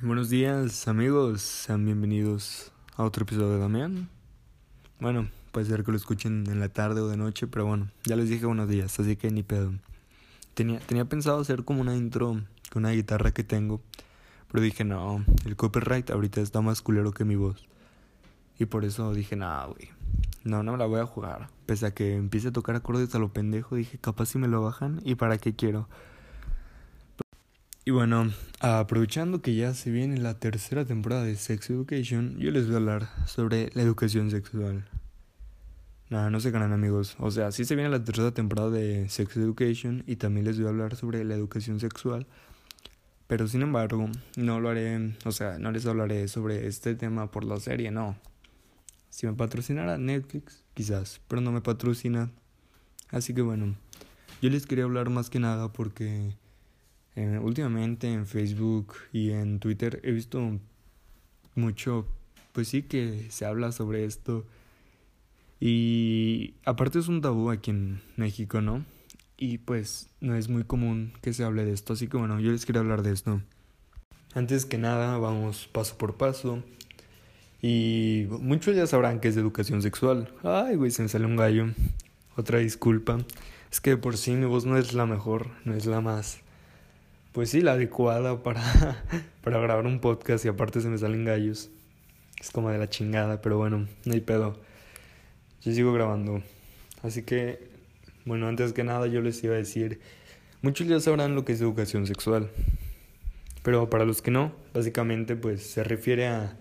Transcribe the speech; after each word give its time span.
Buenos 0.00 0.30
días 0.30 0.86
amigos, 0.86 1.42
sean 1.42 1.84
bienvenidos 1.84 2.70
a 2.94 3.02
otro 3.02 3.24
episodio 3.24 3.54
de 3.54 3.58
Damián. 3.58 4.08
Bueno, 5.00 5.28
puede 5.50 5.66
ser 5.66 5.82
que 5.82 5.90
lo 5.90 5.96
escuchen 5.96 6.44
en 6.48 6.60
la 6.60 6.68
tarde 6.68 7.00
o 7.00 7.08
de 7.08 7.16
noche, 7.16 7.48
pero 7.48 7.66
bueno, 7.66 7.88
ya 8.04 8.14
les 8.14 8.28
dije 8.28 8.46
buenos 8.46 8.68
días, 8.68 9.00
así 9.00 9.16
que 9.16 9.32
ni 9.32 9.42
pedo. 9.42 9.72
Tenía, 10.54 10.78
tenía 10.78 11.04
pensado 11.06 11.40
hacer 11.40 11.64
como 11.64 11.80
una 11.80 11.96
intro 11.96 12.40
con 12.72 12.84
una 12.84 12.92
guitarra 12.92 13.32
que 13.32 13.42
tengo, 13.42 13.80
pero 14.52 14.62
dije 14.62 14.84
no, 14.84 15.24
el 15.44 15.56
copyright 15.56 16.08
ahorita 16.10 16.42
está 16.42 16.60
más 16.60 16.80
culero 16.80 17.10
que 17.10 17.24
mi 17.24 17.34
voz. 17.34 17.66
Y 18.56 18.66
por 18.66 18.84
eso 18.84 19.12
dije, 19.12 19.34
no, 19.34 19.72
güey, 19.72 19.90
no, 20.44 20.62
no 20.62 20.72
me 20.72 20.78
la 20.78 20.86
voy 20.86 21.00
a 21.00 21.06
jugar. 21.06 21.48
Pese 21.66 21.86
a 21.86 21.90
que 21.92 22.14
empiece 22.14 22.48
a 22.48 22.52
tocar 22.52 22.76
acordes 22.76 23.12
a 23.16 23.18
lo 23.18 23.32
pendejo, 23.32 23.74
dije, 23.74 23.98
capaz 23.98 24.26
si 24.26 24.38
me 24.38 24.46
lo 24.46 24.62
bajan 24.62 25.00
y 25.04 25.16
para 25.16 25.38
qué 25.38 25.56
quiero. 25.56 25.88
Y 27.88 27.90
bueno, 27.90 28.30
aprovechando 28.60 29.40
que 29.40 29.54
ya 29.54 29.72
se 29.72 29.90
viene 29.90 30.18
la 30.18 30.38
tercera 30.38 30.84
temporada 30.84 31.24
de 31.24 31.36
Sex 31.36 31.70
Education, 31.70 32.36
yo 32.38 32.50
les 32.50 32.66
voy 32.66 32.74
a 32.74 32.76
hablar 32.76 33.08
sobre 33.26 33.70
la 33.72 33.80
educación 33.80 34.30
sexual. 34.30 34.86
Nada, 36.10 36.28
no 36.28 36.38
se 36.38 36.50
ganan 36.50 36.74
amigos. 36.74 37.16
O 37.18 37.30
sea, 37.30 37.50
sí 37.50 37.64
se 37.64 37.76
viene 37.76 37.88
la 37.88 38.04
tercera 38.04 38.30
temporada 38.32 38.68
de 38.68 39.08
Sex 39.08 39.34
Education 39.38 40.04
y 40.06 40.16
también 40.16 40.44
les 40.44 40.58
voy 40.58 40.66
a 40.66 40.68
hablar 40.68 40.96
sobre 40.96 41.24
la 41.24 41.34
educación 41.34 41.80
sexual. 41.80 42.26
Pero 43.26 43.48
sin 43.48 43.62
embargo, 43.62 44.10
no 44.36 44.60
lo 44.60 44.68
haré, 44.68 45.14
o 45.24 45.32
sea, 45.32 45.58
no 45.58 45.72
les 45.72 45.86
hablaré 45.86 46.28
sobre 46.28 46.66
este 46.66 46.94
tema 46.94 47.30
por 47.30 47.42
la 47.42 47.58
serie, 47.58 47.90
no. 47.90 48.18
Si 49.08 49.26
me 49.26 49.32
patrocinara 49.32 49.96
Netflix, 49.96 50.62
quizás, 50.74 51.22
pero 51.26 51.40
no 51.40 51.52
me 51.52 51.62
patrocina. 51.62 52.30
Así 53.08 53.32
que 53.32 53.40
bueno, 53.40 53.76
yo 54.42 54.50
les 54.50 54.66
quería 54.66 54.84
hablar 54.84 55.08
más 55.08 55.30
que 55.30 55.40
nada 55.40 55.72
porque 55.72 56.34
últimamente 57.42 58.12
en 58.12 58.26
Facebook 58.26 58.94
y 59.12 59.30
en 59.30 59.60
Twitter 59.60 60.00
he 60.04 60.12
visto 60.12 60.58
mucho, 61.54 62.06
pues 62.52 62.68
sí 62.68 62.82
que 62.82 63.26
se 63.30 63.44
habla 63.44 63.72
sobre 63.72 64.04
esto. 64.04 64.44
Y 65.60 66.54
aparte 66.64 66.98
es 66.98 67.08
un 67.08 67.20
tabú 67.20 67.50
aquí 67.50 67.70
en 67.70 68.00
México, 68.16 68.60
¿no? 68.60 68.84
Y 69.36 69.58
pues 69.58 70.08
no 70.20 70.36
es 70.36 70.48
muy 70.48 70.64
común 70.64 71.12
que 71.20 71.32
se 71.32 71.44
hable 71.44 71.64
de 71.64 71.72
esto, 71.72 71.92
así 71.94 72.08
que 72.08 72.16
bueno, 72.16 72.40
yo 72.40 72.52
les 72.52 72.66
quería 72.66 72.80
hablar 72.80 73.02
de 73.02 73.12
esto. 73.12 73.40
Antes 74.34 74.66
que 74.66 74.78
nada, 74.78 75.18
vamos 75.18 75.68
paso 75.68 75.96
por 75.96 76.16
paso. 76.16 76.62
Y 77.60 78.26
muchos 78.28 78.76
ya 78.76 78.86
sabrán 78.86 79.20
que 79.20 79.28
es 79.28 79.36
educación 79.36 79.82
sexual. 79.82 80.32
Ay, 80.44 80.76
güey, 80.76 80.92
se 80.92 81.02
me 81.02 81.08
sale 81.08 81.26
un 81.26 81.36
gallo. 81.36 81.66
Otra 82.36 82.58
disculpa. 82.58 83.18
Es 83.72 83.80
que 83.80 83.96
por 83.96 84.16
sí 84.16 84.32
mi 84.32 84.46
voz 84.46 84.64
no 84.64 84.76
es 84.76 84.94
la 84.94 85.06
mejor, 85.06 85.50
no 85.64 85.74
es 85.74 85.86
la 85.86 86.00
más 86.00 86.40
pues 87.38 87.50
sí, 87.50 87.60
la 87.60 87.74
adecuada 87.74 88.42
para, 88.42 88.60
para 89.44 89.60
grabar 89.60 89.86
un 89.86 90.00
podcast 90.00 90.44
y 90.44 90.48
aparte 90.48 90.80
se 90.80 90.88
me 90.88 90.98
salen 90.98 91.24
gallos. 91.24 91.70
Es 92.40 92.50
como 92.50 92.68
de 92.70 92.78
la 92.78 92.88
chingada, 92.88 93.40
pero 93.40 93.58
bueno, 93.58 93.86
no 94.04 94.12
hay 94.12 94.20
pedo. 94.20 94.58
Yo 95.62 95.72
sigo 95.72 95.92
grabando. 95.92 96.42
Así 97.00 97.22
que, 97.22 97.70
bueno, 98.24 98.48
antes 98.48 98.72
que 98.72 98.82
nada 98.82 99.06
yo 99.06 99.20
les 99.20 99.40
iba 99.44 99.54
a 99.54 99.56
decir, 99.56 100.00
muchos 100.62 100.88
ya 100.88 100.98
sabrán 100.98 101.36
lo 101.36 101.44
que 101.44 101.52
es 101.52 101.60
educación 101.60 102.08
sexual. 102.08 102.50
Pero 103.62 103.88
para 103.88 104.04
los 104.04 104.20
que 104.20 104.32
no, 104.32 104.50
básicamente 104.74 105.36
pues 105.36 105.62
se 105.62 105.84
refiere 105.84 106.26
a 106.26 106.58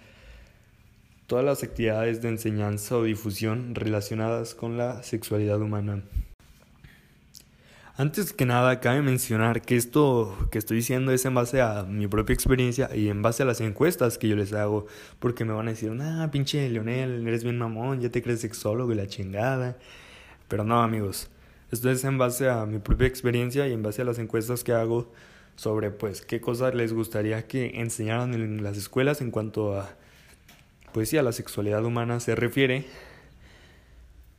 todas 1.26 1.44
las 1.44 1.64
actividades 1.64 2.22
de 2.22 2.30
enseñanza 2.30 2.98
o 2.98 3.04
difusión 3.04 3.74
relacionadas 3.74 4.54
con 4.54 4.78
la 4.78 5.02
sexualidad 5.02 5.60
humana. 5.60 6.04
Antes 8.00 8.32
que 8.32 8.46
nada, 8.46 8.80
cabe 8.80 9.02
mencionar 9.02 9.64
que 9.64 9.76
esto 9.76 10.38
que 10.52 10.60
estoy 10.60 10.78
diciendo 10.78 11.12
es 11.12 11.26
en 11.26 11.34
base 11.34 11.62
a 11.62 11.82
mi 11.82 12.06
propia 12.06 12.36
experiencia 12.36 12.96
y 12.96 13.10
en 13.10 13.24
base 13.24 13.42
a 13.42 13.48
las 13.48 13.60
encuestas 13.60 14.20
que 14.20 14.28
yo 14.28 14.36
les 14.36 14.54
hago, 14.54 14.86
porque 15.18 15.46
me 15.46 15.54
van 15.54 15.68
a 15.68 15.72
decir, 15.72 15.92
ah, 16.00 16.30
pinche 16.32 16.70
Leonel, 16.70 17.28
eres 17.28 17.44
bien 17.44 17.58
mamón, 17.58 18.00
ya 18.00 18.12
te 18.12 18.22
crees 18.22 18.42
sexólogo 18.42 18.92
y 18.92 18.96
la 18.96 19.08
chingada. 19.08 19.80
Pero 20.48 20.64
no, 20.64 20.80
amigos, 20.84 21.30
esto 21.72 21.90
es 21.90 22.04
en 22.04 22.20
base 22.20 22.48
a 22.48 22.68
mi 22.68 22.78
propia 22.78 23.08
experiencia 23.08 23.68
y 23.68 23.74
en 23.74 23.82
base 23.82 24.04
a 24.04 24.06
las 24.06 24.20
encuestas 24.20 24.64
que 24.64 24.74
hago 24.74 25.12
sobre, 25.56 25.90
pues, 25.90 26.22
qué 26.22 26.40
cosas 26.40 26.76
les 26.76 26.94
gustaría 26.94 27.48
que 27.48 27.82
enseñaran 27.82 28.36
en 28.36 28.62
las 28.62 28.78
escuelas 28.78 29.22
en 29.22 29.32
cuanto 29.32 29.76
a, 29.80 29.90
pues 30.94 31.10
sí, 31.10 31.18
a 31.18 31.24
la 31.24 31.32
sexualidad 31.32 31.84
humana 31.84 32.20
se 32.20 32.36
refiere. 32.36 32.86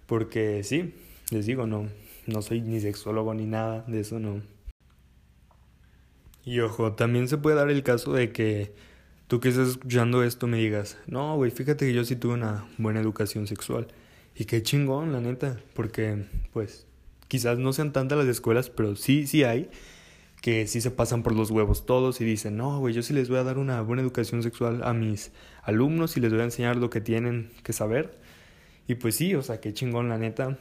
Porque 0.07 0.63
sí, 0.63 0.95
les 1.31 1.45
digo, 1.47 1.67
no, 1.67 1.89
no 2.29 2.43
soy 2.43 2.61
ni 2.61 2.81
sexólogo 2.81 3.35
ni 3.35 3.47
nada, 3.47 3.85
de 3.89 4.01
eso 4.01 4.19
no. 4.19 4.43
Y 6.45 6.61
ojo, 6.61 6.93
también 6.93 7.29
se 7.29 7.39
puede 7.39 7.57
dar 7.57 7.71
el 7.71 7.83
caso 7.83 8.13
de 8.13 8.33
que 8.33 8.73
tú 9.27 9.41
que 9.41 9.49
estás 9.49 9.69
escuchando 9.69 10.23
esto 10.23 10.47
me 10.47 10.59
digas, 10.59 10.99
no, 11.07 11.37
güey, 11.37 11.51
fíjate 11.51 11.87
que 11.87 11.93
yo 11.93 12.05
sí 12.05 12.17
tuve 12.17 12.35
una 12.35 12.67
buena 12.79 13.01
educación 13.01 13.47
sexual. 13.47 13.89
Y 14.35 14.45
qué 14.45 14.63
chingón, 14.63 15.13
la 15.13 15.21
neta, 15.21 15.59
porque 15.75 16.25
pues 16.53 16.87
quizás 17.27 17.59
no 17.59 17.73
sean 17.73 17.93
tantas 17.93 18.19
las 18.19 18.29
escuelas, 18.29 18.71
pero 18.71 18.97
sí, 18.97 19.27
sí 19.27 19.45
hay 19.45 19.69
que 20.41 20.67
sí 20.67 20.81
se 20.81 20.91
pasan 20.91 21.23
por 21.23 21.35
los 21.35 21.51
huevos 21.51 21.85
todos 21.85 22.21
y 22.21 22.25
dicen, 22.25 22.57
no, 22.57 22.79
güey, 22.79 22.95
yo 22.95 23.03
sí 23.03 23.13
les 23.13 23.29
voy 23.29 23.39
a 23.39 23.43
dar 23.43 23.59
una 23.59 23.81
buena 23.83 24.03
educación 24.03 24.43
sexual 24.43 24.83
a 24.85 24.93
mis 24.93 25.33
alumnos 25.63 26.17
y 26.17 26.21
les 26.21 26.33
voy 26.33 26.43
a 26.43 26.45
enseñar 26.45 26.77
lo 26.77 26.91
que 26.91 27.01
tienen 27.01 27.51
que 27.63 27.73
saber. 27.73 28.19
Y 28.87 28.95
pues 28.95 29.17
sí, 29.17 29.35
o 29.35 29.43
sea, 29.43 29.61
qué 29.61 29.73
chingón, 29.73 30.09
la 30.09 30.19
neta. 30.19 30.57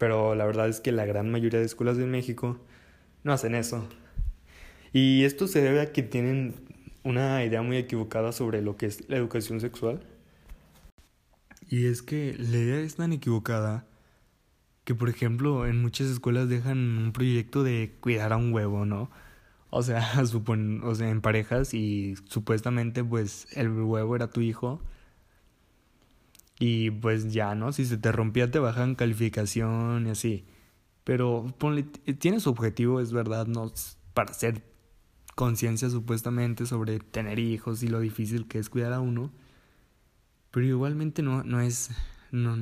Pero 0.00 0.34
la 0.34 0.46
verdad 0.46 0.66
es 0.66 0.80
que 0.80 0.92
la 0.92 1.04
gran 1.04 1.30
mayoría 1.30 1.60
de 1.60 1.66
escuelas 1.66 1.98
de 1.98 2.06
México 2.06 2.58
no 3.22 3.34
hacen 3.34 3.54
eso. 3.54 3.86
Y 4.94 5.24
esto 5.24 5.46
se 5.46 5.60
debe 5.60 5.82
a 5.82 5.92
que 5.92 6.02
tienen 6.02 6.54
una 7.04 7.44
idea 7.44 7.60
muy 7.60 7.76
equivocada 7.76 8.32
sobre 8.32 8.62
lo 8.62 8.78
que 8.78 8.86
es 8.86 9.06
la 9.10 9.18
educación 9.18 9.60
sexual. 9.60 10.00
Y 11.68 11.84
es 11.84 12.00
que 12.00 12.34
la 12.38 12.56
idea 12.56 12.80
es 12.80 12.96
tan 12.96 13.12
equivocada 13.12 13.84
que, 14.84 14.94
por 14.94 15.10
ejemplo, 15.10 15.66
en 15.66 15.82
muchas 15.82 16.06
escuelas 16.08 16.48
dejan 16.48 16.78
un 16.78 17.12
proyecto 17.12 17.62
de 17.62 17.94
cuidar 18.00 18.32
a 18.32 18.38
un 18.38 18.54
huevo, 18.54 18.86
¿no? 18.86 19.10
O 19.68 19.82
sea, 19.82 20.00
supon, 20.26 20.82
o 20.82 20.94
sea, 20.94 21.10
en 21.10 21.20
parejas 21.20 21.74
y 21.74 22.14
supuestamente 22.24 23.04
pues 23.04 23.48
el 23.54 23.68
huevo 23.70 24.16
era 24.16 24.30
tu 24.30 24.40
hijo 24.40 24.80
y 26.60 26.90
pues 26.90 27.32
ya, 27.32 27.54
¿no? 27.54 27.72
Si 27.72 27.86
se 27.86 27.96
te 27.96 28.12
rompía 28.12 28.50
te 28.50 28.58
bajan 28.58 28.94
calificación 28.94 30.06
y 30.06 30.10
así. 30.10 30.44
Pero 31.04 31.46
ponle, 31.58 31.84
tiene 31.84 32.38
su 32.38 32.50
objetivo, 32.50 33.00
es 33.00 33.12
verdad, 33.12 33.46
¿no? 33.46 33.72
Para 34.12 34.30
hacer 34.30 34.62
conciencia 35.34 35.88
supuestamente 35.88 36.66
sobre 36.66 36.98
tener 36.98 37.38
hijos 37.38 37.82
y 37.82 37.88
lo 37.88 37.98
difícil 37.98 38.46
que 38.46 38.58
es 38.58 38.68
cuidar 38.68 38.92
a 38.92 39.00
uno. 39.00 39.32
Pero 40.50 40.66
igualmente 40.66 41.22
no, 41.22 41.42
no 41.44 41.62
es... 41.62 41.90
No, 42.30 42.54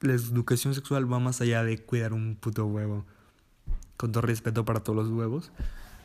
la 0.00 0.12
educación 0.14 0.74
sexual 0.74 1.12
va 1.12 1.18
más 1.18 1.42
allá 1.42 1.62
de 1.62 1.76
cuidar 1.78 2.14
un 2.14 2.36
puto 2.36 2.64
huevo. 2.64 3.04
Con 3.98 4.12
todo 4.12 4.22
respeto 4.22 4.64
para 4.64 4.80
todos 4.80 4.96
los 4.96 5.10
huevos. 5.10 5.52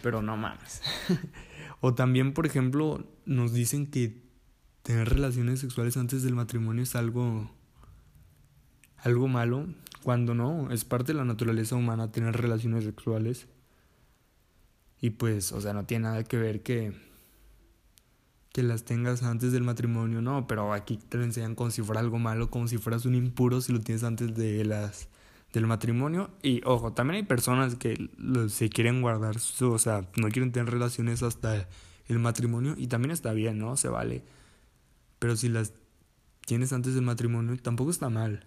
Pero 0.04 0.22
no 0.22 0.36
mames. 0.36 0.82
o 1.80 1.94
también, 1.94 2.34
por 2.34 2.46
ejemplo, 2.46 3.08
nos 3.26 3.54
dicen 3.54 3.90
que 3.90 4.29
tener 4.90 5.08
relaciones 5.08 5.60
sexuales 5.60 5.98
antes 5.98 6.24
del 6.24 6.34
matrimonio 6.34 6.82
es 6.82 6.96
algo 6.96 7.52
algo 8.98 9.28
malo, 9.28 9.68
cuando 10.02 10.34
no, 10.34 10.72
es 10.72 10.84
parte 10.84 11.14
de 11.14 11.20
la 11.20 11.26
naturaleza 11.26 11.76
humana 11.76 12.12
tener 12.12 12.36
relaciones 12.36 12.86
sexuales. 12.86 13.48
Y 15.00 15.12
pues, 15.12 15.52
o 15.52 15.62
sea, 15.62 15.74
no 15.74 15.86
tiene 15.86 16.06
nada 16.06 16.24
que 16.24 16.38
ver 16.38 16.64
que 16.64 16.94
que 18.52 18.64
las 18.64 18.84
tengas 18.84 19.22
antes 19.22 19.52
del 19.52 19.62
matrimonio, 19.62 20.24
no, 20.24 20.48
pero 20.48 20.74
aquí 20.74 20.98
te 20.98 21.20
lo 21.20 21.24
enseñan 21.24 21.54
como 21.54 21.70
si 21.70 21.84
fuera 21.84 22.02
algo 22.02 22.18
malo, 22.18 22.50
como 22.50 22.68
si 22.68 22.80
fueras 22.80 23.06
un 23.06 23.14
impuro 23.14 23.62
si 23.62 23.72
lo 23.72 23.82
tienes 23.82 24.04
antes 24.04 24.34
de 24.34 24.66
las 24.66 25.08
del 25.54 25.68
matrimonio 25.68 26.32
y 26.42 26.62
ojo, 26.66 26.94
también 26.94 27.18
hay 27.18 27.28
personas 27.28 27.76
que 27.76 28.10
se 28.48 28.70
quieren 28.70 29.04
guardar, 29.04 29.36
o 29.38 29.78
sea, 29.78 30.10
no 30.16 30.30
quieren 30.30 30.52
tener 30.52 30.74
relaciones 30.74 31.22
hasta 31.22 31.68
el 32.08 32.18
matrimonio 32.18 32.74
y 32.76 32.88
también 32.88 33.12
está 33.12 33.34
bien, 33.34 33.60
¿no? 33.60 33.78
Se 33.78 33.88
vale. 33.88 34.24
Pero 35.20 35.36
si 35.36 35.50
las 35.50 35.74
tienes 36.46 36.74
antes 36.74 36.96
del 36.96 37.04
matrimonio, 37.04 37.56
tampoco 37.62 37.92
está 37.92 38.10
mal. 38.10 38.46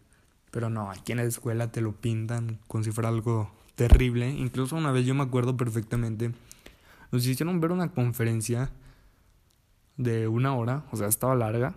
Pero 0.51 0.69
no, 0.69 0.91
aquí 0.91 1.13
en 1.13 1.19
la 1.19 1.25
escuela 1.25 1.71
te 1.71 1.81
lo 1.81 1.93
pintan 1.93 2.59
como 2.67 2.85
si 2.85 2.91
fuera 2.91 3.09
algo 3.09 3.51
terrible. 3.75 4.31
Incluso 4.31 4.77
una 4.77 4.93
vez 4.93 5.07
yo 5.07 5.15
me 5.15 5.23
acuerdo 5.23 5.57
perfectamente, 5.57 6.33
nos 7.11 7.27
hicieron 7.27 7.61
ver 7.61 7.73
una 7.73 7.93
conferencia 7.93 8.71
de 9.97 10.29
una 10.29 10.55
hora, 10.55 10.85
o 10.91 10.97
sea, 10.97 11.09
estaba 11.09 11.35
larga. 11.35 11.75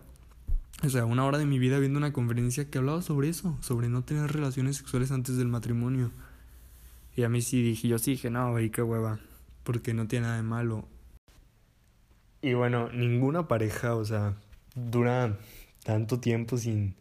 O 0.83 0.89
sea, 0.89 1.05
una 1.05 1.25
hora 1.25 1.37
de 1.37 1.45
mi 1.45 1.57
vida 1.57 1.79
viendo 1.79 1.97
una 1.97 2.13
conferencia 2.13 2.69
que 2.69 2.77
hablaba 2.77 3.01
sobre 3.01 3.29
eso, 3.29 3.57
sobre 3.61 3.87
no 3.87 4.03
tener 4.03 4.31
relaciones 4.31 4.77
sexuales 4.77 5.11
antes 5.11 5.37
del 5.37 5.47
matrimonio. 5.47 6.11
Y 7.15 7.23
a 7.23 7.29
mí 7.29 7.41
sí 7.41 7.61
dije, 7.61 7.87
yo 7.87 7.97
sí 7.97 8.11
dije, 8.11 8.29
no, 8.29 8.51
güey, 8.51 8.69
qué 8.69 8.81
hueva, 8.81 9.19
porque 9.63 9.93
no 9.93 10.07
tiene 10.07 10.25
nada 10.27 10.37
de 10.37 10.43
malo. 10.43 10.85
Y 12.41 12.53
bueno, 12.53 12.89
ninguna 12.91 13.47
pareja, 13.47 13.95
o 13.95 14.03
sea, 14.03 14.35
dura 14.75 15.37
tanto 15.83 16.19
tiempo 16.19 16.57
sin, 16.57 16.95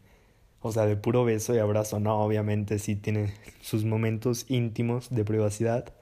o 0.61 0.73
sea, 0.73 0.87
de 0.87 0.97
puro 0.97 1.25
beso 1.25 1.55
y 1.55 1.59
abrazo, 1.59 2.01
no, 2.01 2.19
obviamente 2.21 2.79
sí 2.79 2.97
tiene 2.97 3.35
sus 3.61 3.85
momentos 3.85 4.47
íntimos 4.49 5.11
de 5.11 5.25
privacidad. 5.25 5.93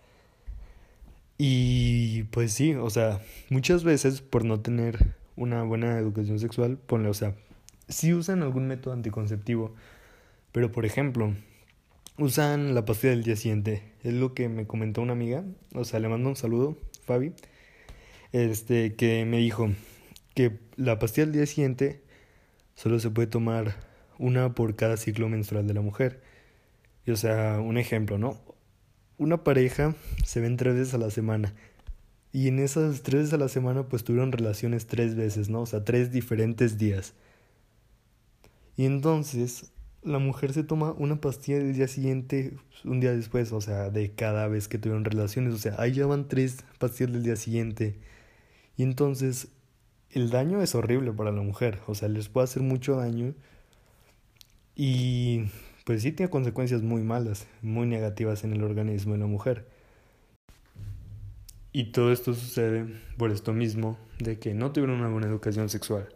Y 1.38 2.24
pues 2.24 2.52
sí, 2.52 2.74
o 2.74 2.90
sea, 2.90 3.20
muchas 3.50 3.84
veces 3.84 4.20
por 4.20 4.44
no 4.44 4.60
tener 4.60 5.16
una 5.36 5.62
buena 5.64 5.98
educación 5.98 6.38
sexual, 6.38 6.78
ponle, 6.78 7.08
o 7.08 7.14
sea, 7.14 7.34
sí 7.88 8.12
usan 8.14 8.42
algún 8.42 8.68
método 8.68 8.94
anticonceptivo, 8.94 9.74
pero 10.52 10.70
por 10.70 10.84
ejemplo, 10.84 11.34
usan 12.18 12.74
la 12.74 12.84
pastilla 12.84 13.12
del 13.12 13.24
día 13.24 13.36
siguiente. 13.36 13.82
Es 14.02 14.14
lo 14.14 14.34
que 14.34 14.48
me 14.48 14.66
comentó 14.66 15.02
una 15.02 15.12
amiga, 15.12 15.44
o 15.74 15.84
sea, 15.84 16.00
le 16.00 16.08
mando 16.08 16.28
un 16.28 16.36
saludo, 16.36 16.76
Fabi, 17.04 17.32
este, 18.32 18.94
que 18.94 19.24
me 19.24 19.38
dijo 19.38 19.70
que 20.34 20.50
la 20.76 20.98
pastilla 20.98 21.26
del 21.26 21.34
día 21.34 21.46
siguiente 21.46 22.02
solo 22.74 22.98
se 23.00 23.10
puede 23.10 23.28
tomar 23.28 23.76
una 24.18 24.54
por 24.54 24.76
cada 24.76 24.96
ciclo 24.96 25.28
menstrual 25.28 25.66
de 25.66 25.74
la 25.74 25.80
mujer. 25.80 26.22
Y, 27.06 27.10
o 27.10 27.16
sea, 27.16 27.60
un 27.60 27.78
ejemplo, 27.78 28.18
¿no? 28.18 28.40
Una 29.18 29.44
pareja 29.44 29.94
se 30.24 30.40
ven 30.40 30.56
tres 30.56 30.74
veces 30.74 30.94
a 30.94 30.98
la 30.98 31.10
semana. 31.10 31.54
Y 32.32 32.48
en 32.48 32.58
esas 32.58 33.02
tres 33.02 33.22
veces 33.22 33.34
a 33.34 33.38
la 33.38 33.48
semana 33.48 33.88
pues 33.88 34.04
tuvieron 34.04 34.32
relaciones 34.32 34.86
tres 34.86 35.14
veces, 35.16 35.50
¿no? 35.50 35.62
O 35.62 35.66
sea, 35.66 35.84
tres 35.84 36.10
diferentes 36.12 36.78
días. 36.78 37.14
Y 38.76 38.86
entonces 38.86 39.72
la 40.02 40.18
mujer 40.18 40.52
se 40.52 40.64
toma 40.64 40.92
una 40.92 41.20
pastilla 41.20 41.58
del 41.58 41.74
día 41.74 41.88
siguiente, 41.88 42.56
un 42.84 43.00
día 43.00 43.12
después, 43.12 43.52
o 43.52 43.60
sea, 43.60 43.90
de 43.90 44.12
cada 44.12 44.48
vez 44.48 44.66
que 44.66 44.78
tuvieron 44.78 45.04
relaciones. 45.04 45.54
O 45.54 45.58
sea, 45.58 45.76
ahí 45.78 45.92
ya 45.92 46.06
van 46.06 46.26
tres 46.28 46.64
pastillas 46.78 47.12
del 47.12 47.22
día 47.22 47.36
siguiente. 47.36 47.98
Y 48.76 48.82
entonces 48.82 49.48
el 50.12 50.30
daño 50.30 50.62
es 50.62 50.74
horrible 50.74 51.12
para 51.12 51.32
la 51.32 51.42
mujer. 51.42 51.80
O 51.86 51.94
sea, 51.94 52.08
les 52.08 52.28
puede 52.28 52.44
hacer 52.44 52.62
mucho 52.62 52.96
daño. 52.96 53.34
Y 54.74 55.44
pues 55.84 56.02
sí 56.02 56.12
tiene 56.12 56.30
consecuencias 56.30 56.82
muy 56.82 57.02
malas, 57.02 57.46
muy 57.60 57.86
negativas 57.86 58.44
en 58.44 58.52
el 58.52 58.62
organismo 58.62 59.14
de 59.14 59.18
la 59.18 59.26
mujer. 59.26 59.66
Y 61.72 61.92
todo 61.92 62.12
esto 62.12 62.34
sucede 62.34 62.86
por 63.16 63.30
esto 63.30 63.52
mismo, 63.52 63.98
de 64.18 64.38
que 64.38 64.52
no 64.52 64.72
tuvieron 64.72 65.00
una 65.00 65.08
buena 65.08 65.26
educación 65.26 65.70
sexual. 65.70 66.08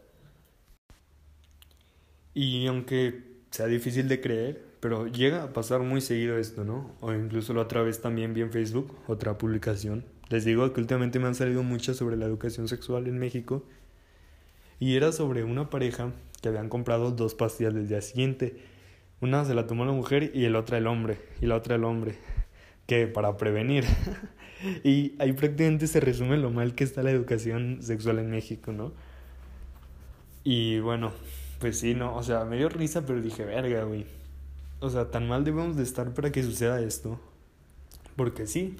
Y 2.34 2.66
aunque 2.66 3.36
sea 3.50 3.66
difícil 3.66 4.08
de 4.08 4.20
creer, 4.20 4.62
pero 4.80 5.06
llega 5.06 5.44
a 5.44 5.52
pasar 5.54 5.80
muy 5.80 6.02
seguido 6.02 6.36
esto, 6.36 6.64
¿no? 6.64 6.94
O 7.00 7.12
incluso 7.14 7.54
la 7.54 7.62
otra 7.62 7.82
vez 7.82 8.02
también 8.02 8.34
vi 8.34 8.42
en 8.42 8.52
Facebook 8.52 8.94
otra 9.06 9.38
publicación. 9.38 10.04
Les 10.28 10.44
digo 10.44 10.70
que 10.72 10.80
últimamente 10.80 11.18
me 11.18 11.26
han 11.26 11.34
salido 11.34 11.62
muchas 11.62 11.96
sobre 11.96 12.16
la 12.16 12.26
educación 12.26 12.68
sexual 12.68 13.06
en 13.06 13.18
México. 13.18 13.64
Y 14.78 14.96
era 14.96 15.12
sobre 15.12 15.44
una 15.44 15.70
pareja 15.70 16.12
que 16.42 16.48
habían 16.48 16.68
comprado 16.68 17.10
dos 17.10 17.34
pastillas 17.34 17.74
del 17.74 17.88
día 17.88 18.02
siguiente. 18.02 18.56
Una 19.20 19.44
se 19.44 19.54
la 19.54 19.66
tomó 19.66 19.84
la 19.84 19.92
mujer 19.92 20.30
y 20.34 20.48
la 20.48 20.58
otra 20.58 20.78
el 20.78 20.86
hombre. 20.86 21.18
Y 21.40 21.46
la 21.46 21.56
otra 21.56 21.76
el 21.76 21.84
hombre. 21.84 22.16
Que 22.86 23.06
para 23.06 23.36
prevenir. 23.36 23.84
Y 24.82 25.14
ahí 25.18 25.34
prácticamente 25.34 25.86
se 25.86 26.00
resume 26.00 26.38
lo 26.38 26.50
mal 26.50 26.74
que 26.74 26.82
está 26.82 27.02
la 27.02 27.10
educación 27.10 27.78
sexual 27.82 28.18
en 28.18 28.30
México, 28.30 28.72
¿no? 28.72 28.92
Y 30.44 30.80
bueno, 30.80 31.12
pues 31.60 31.78
sí, 31.78 31.94
no, 31.94 32.16
o 32.16 32.22
sea, 32.22 32.44
me 32.44 32.56
dio 32.56 32.68
risa, 32.68 33.04
pero 33.04 33.20
dije, 33.20 33.44
verga, 33.44 33.84
güey. 33.84 34.06
O 34.80 34.88
sea, 34.88 35.10
tan 35.10 35.28
mal 35.28 35.44
debemos 35.44 35.76
de 35.76 35.82
estar 35.82 36.14
para 36.14 36.32
que 36.32 36.42
suceda 36.42 36.80
esto. 36.80 37.20
Porque 38.16 38.46
sí, 38.46 38.76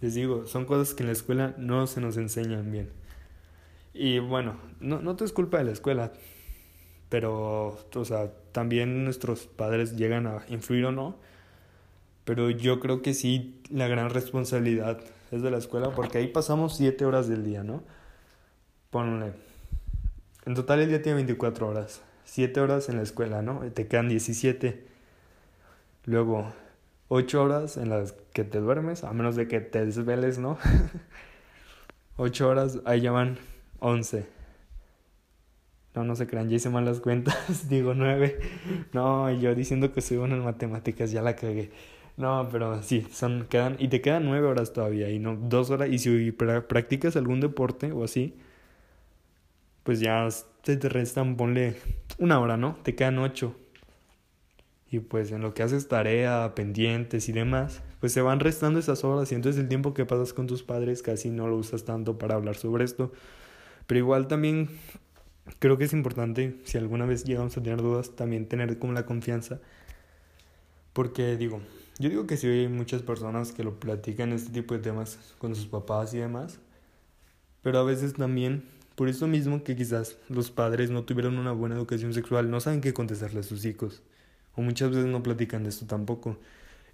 les 0.00 0.14
digo, 0.14 0.46
son 0.46 0.64
cosas 0.64 0.94
que 0.94 1.02
en 1.02 1.08
la 1.08 1.12
escuela 1.12 1.54
no 1.58 1.86
se 1.86 2.00
nos 2.00 2.16
enseñan 2.16 2.70
bien. 2.70 2.88
Y 3.96 4.18
bueno, 4.18 4.56
no, 4.80 5.00
no 5.00 5.16
te 5.16 5.24
es 5.24 5.32
culpa 5.32 5.58
de 5.58 5.64
la 5.64 5.72
escuela, 5.72 6.12
pero, 7.08 7.78
o 7.94 8.04
sea, 8.04 8.30
también 8.52 9.04
nuestros 9.04 9.46
padres 9.46 9.96
llegan 9.96 10.26
a 10.26 10.44
influir 10.48 10.84
o 10.86 10.92
no 10.92 11.16
pero 12.26 12.50
yo 12.50 12.80
creo 12.80 13.02
que 13.02 13.14
sí, 13.14 13.62
la 13.70 13.86
gran 13.86 14.10
responsabilidad 14.10 14.98
es 15.30 15.42
de 15.42 15.50
la 15.52 15.58
escuela, 15.58 15.92
porque 15.92 16.18
ahí 16.18 16.26
pasamos 16.26 16.76
siete 16.76 17.04
horas 17.04 17.28
del 17.28 17.44
día, 17.44 17.62
¿no? 17.62 17.84
Ponle. 18.90 19.32
En 20.44 20.54
total 20.54 20.80
el 20.80 20.88
día 20.88 21.00
tiene 21.00 21.14
24 21.16 21.68
horas. 21.68 22.02
Siete 22.24 22.58
horas 22.60 22.88
en 22.88 22.96
la 22.96 23.02
escuela, 23.04 23.42
¿no? 23.42 23.60
te 23.72 23.86
quedan 23.86 24.08
17. 24.08 24.84
Luego, 26.04 26.52
ocho 27.06 27.44
horas 27.44 27.76
en 27.76 27.90
las 27.90 28.10
que 28.32 28.42
te 28.42 28.58
duermes, 28.58 29.04
a 29.04 29.12
menos 29.12 29.36
de 29.36 29.46
que 29.46 29.60
te 29.60 29.86
desveles, 29.86 30.38
¿no? 30.38 30.58
Ocho 32.16 32.48
horas, 32.48 32.80
ahí 32.86 33.02
ya 33.02 33.12
van 33.12 33.38
11. 33.80 34.26
No, 35.94 36.04
no 36.04 36.14
se 36.14 36.26
crean, 36.26 36.50
ya 36.50 36.56
hice 36.56 36.68
mal 36.68 36.84
las 36.84 37.00
cuentas, 37.00 37.68
digo 37.68 37.94
nueve. 37.94 38.38
No, 38.92 39.30
yo 39.32 39.54
diciendo 39.54 39.92
que 39.92 40.02
soy 40.02 40.18
bueno 40.18 40.36
en 40.36 40.44
matemáticas, 40.44 41.10
ya 41.10 41.22
la 41.22 41.36
cagué. 41.36 41.70
No, 42.16 42.48
pero 42.50 42.82
sí, 42.82 43.06
son, 43.10 43.46
quedan, 43.48 43.76
y 43.78 43.88
te 43.88 44.00
quedan 44.00 44.24
nueve 44.24 44.46
horas 44.46 44.72
todavía, 44.72 45.10
y 45.10 45.18
no 45.18 45.36
dos 45.36 45.70
horas, 45.70 45.88
y 45.90 45.98
si 45.98 46.32
practicas 46.32 47.16
algún 47.16 47.40
deporte 47.40 47.92
o 47.92 48.04
así, 48.04 48.34
pues 49.82 50.00
ya 50.00 50.28
te, 50.62 50.76
te 50.76 50.88
restan, 50.88 51.36
ponle 51.36 51.76
una 52.18 52.40
hora, 52.40 52.56
¿no? 52.56 52.76
Te 52.82 52.94
quedan 52.94 53.18
ocho. 53.18 53.54
Y 54.90 55.00
pues 55.00 55.32
en 55.32 55.42
lo 55.42 55.52
que 55.54 55.62
haces 55.62 55.88
tarea, 55.88 56.54
pendientes 56.54 57.28
y 57.28 57.32
demás, 57.32 57.82
pues 58.00 58.12
se 58.12 58.22
van 58.22 58.40
restando 58.40 58.78
esas 58.78 59.04
horas 59.04 59.32
y 59.32 59.34
entonces 59.34 59.60
el 59.60 59.68
tiempo 59.68 59.94
que 59.94 60.06
pasas 60.06 60.32
con 60.32 60.46
tus 60.46 60.62
padres 60.62 61.02
casi 61.02 61.30
no 61.30 61.48
lo 61.48 61.56
usas 61.56 61.84
tanto 61.84 62.18
para 62.18 62.34
hablar 62.36 62.56
sobre 62.56 62.84
esto. 62.84 63.12
Pero 63.86 63.98
igual 63.98 64.28
también 64.28 64.70
creo 65.58 65.78
que 65.78 65.84
es 65.84 65.92
importante, 65.92 66.60
si 66.64 66.78
alguna 66.78 67.06
vez 67.06 67.24
llegamos 67.24 67.56
a 67.56 67.62
tener 67.62 67.82
dudas, 67.82 68.16
también 68.16 68.48
tener 68.48 68.78
como 68.78 68.92
la 68.92 69.06
confianza. 69.06 69.60
Porque 70.92 71.36
digo, 71.36 71.60
yo 71.98 72.08
digo 72.08 72.26
que 72.26 72.36
sí 72.36 72.46
hay 72.46 72.68
muchas 72.68 73.02
personas 73.02 73.52
que 73.52 73.64
lo 73.64 73.78
platican 73.78 74.32
este 74.32 74.50
tipo 74.52 74.74
de 74.74 74.80
temas 74.80 75.18
con 75.38 75.54
sus 75.54 75.66
papás 75.66 76.14
y 76.14 76.18
demás, 76.18 76.58
pero 77.62 77.78
a 77.78 77.84
veces 77.84 78.14
también, 78.14 78.64
por 78.94 79.08
eso 79.08 79.26
mismo 79.26 79.62
que 79.64 79.76
quizás 79.76 80.18
los 80.28 80.50
padres 80.50 80.90
no 80.90 81.04
tuvieron 81.04 81.38
una 81.38 81.52
buena 81.52 81.76
educación 81.76 82.14
sexual, 82.14 82.50
no 82.50 82.60
saben 82.60 82.80
qué 82.80 82.94
contestarle 82.94 83.40
a 83.40 83.42
sus 83.42 83.64
hijos, 83.64 84.02
o 84.54 84.62
muchas 84.62 84.90
veces 84.90 85.06
no 85.06 85.22
platican 85.22 85.62
de 85.64 85.70
esto 85.70 85.86
tampoco. 85.86 86.38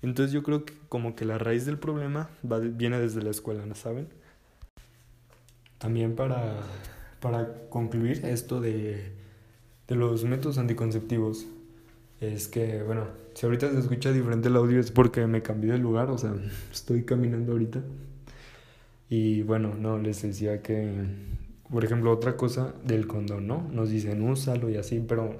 Entonces 0.02 0.32
yo 0.32 0.42
creo 0.42 0.64
que 0.64 0.74
como 0.88 1.14
que 1.14 1.24
la 1.24 1.38
raíz 1.38 1.64
del 1.64 1.78
problema 1.78 2.28
viene 2.42 2.98
desde 2.98 3.22
la 3.22 3.30
escuela, 3.30 3.66
¿no 3.66 3.74
saben? 3.76 4.08
También 5.82 6.14
para, 6.14 6.60
para 7.18 7.68
concluir 7.68 8.24
esto 8.24 8.60
de, 8.60 9.10
de 9.88 9.96
los 9.96 10.24
métodos 10.24 10.58
anticonceptivos, 10.58 11.48
es 12.20 12.46
que, 12.46 12.84
bueno, 12.84 13.08
si 13.34 13.46
ahorita 13.46 13.68
se 13.72 13.80
escucha 13.80 14.12
diferente 14.12 14.46
el 14.46 14.54
audio 14.54 14.78
es 14.78 14.92
porque 14.92 15.26
me 15.26 15.42
cambié 15.42 15.72
de 15.72 15.78
lugar, 15.78 16.08
o 16.10 16.18
sea, 16.18 16.34
estoy 16.72 17.02
caminando 17.02 17.50
ahorita. 17.50 17.82
Y 19.08 19.42
bueno, 19.42 19.74
no, 19.74 19.98
les 19.98 20.22
decía 20.22 20.62
que, 20.62 21.04
por 21.68 21.84
ejemplo, 21.84 22.12
otra 22.12 22.36
cosa 22.36 22.74
del 22.84 23.08
condón, 23.08 23.48
¿no? 23.48 23.68
Nos 23.72 23.90
dicen 23.90 24.22
úsalo 24.22 24.70
y 24.70 24.76
así, 24.76 25.04
pero 25.06 25.34